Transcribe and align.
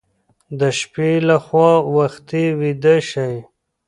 د 0.59 0.61
شپې 0.79 1.11
لخوا 1.29 1.71
وختي 1.95 2.45
ویده 2.59 2.95
شئ. 3.09 3.35